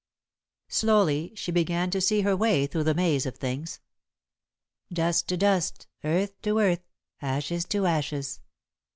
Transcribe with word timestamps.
Slowly 0.69 1.31
she 1.35 1.51
began 1.51 1.91
to 1.91 2.01
see 2.01 2.21
her 2.21 2.35
way 2.35 2.65
through 2.65 2.85
the 2.85 2.95
maze 2.95 3.27
of 3.27 3.37
things. 3.37 3.79
"Dust 4.91 5.27
to 5.27 5.37
dust, 5.37 5.85
earth 6.03 6.41
to 6.41 6.57
earth, 6.57 6.81
ashes 7.21 7.65
to 7.65 7.85
ashes." 7.85 8.39